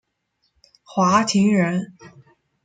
[0.83, 1.93] 华亭人。